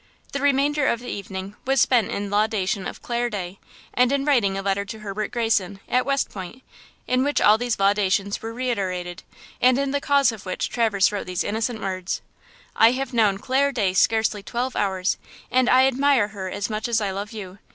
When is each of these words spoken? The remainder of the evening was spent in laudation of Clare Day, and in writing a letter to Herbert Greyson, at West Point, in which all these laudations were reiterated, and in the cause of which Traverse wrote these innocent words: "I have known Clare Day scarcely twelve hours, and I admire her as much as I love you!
The 0.31 0.41
remainder 0.41 0.87
of 0.87 0.99
the 0.99 1.09
evening 1.11 1.55
was 1.63 1.79
spent 1.79 2.09
in 2.09 2.31
laudation 2.31 2.87
of 2.87 3.03
Clare 3.03 3.29
Day, 3.29 3.59
and 3.93 4.11
in 4.11 4.25
writing 4.25 4.57
a 4.57 4.63
letter 4.63 4.83
to 4.83 4.99
Herbert 5.01 5.29
Greyson, 5.29 5.79
at 5.87 6.07
West 6.07 6.31
Point, 6.31 6.63
in 7.05 7.23
which 7.23 7.39
all 7.39 7.59
these 7.59 7.77
laudations 7.77 8.41
were 8.41 8.51
reiterated, 8.51 9.21
and 9.61 9.77
in 9.77 9.91
the 9.91 10.01
cause 10.01 10.31
of 10.31 10.43
which 10.43 10.69
Traverse 10.71 11.11
wrote 11.11 11.27
these 11.27 11.43
innocent 11.43 11.81
words: 11.81 12.21
"I 12.75 12.93
have 12.93 13.13
known 13.13 13.37
Clare 13.37 13.71
Day 13.71 13.93
scarcely 13.93 14.41
twelve 14.41 14.75
hours, 14.75 15.19
and 15.51 15.69
I 15.69 15.85
admire 15.85 16.29
her 16.29 16.49
as 16.49 16.67
much 16.67 16.87
as 16.87 16.99
I 16.99 17.11
love 17.11 17.31
you! 17.31 17.59